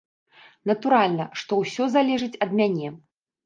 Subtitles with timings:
[0.71, 2.87] Натуральна, што ўсё залежыць ад мяне.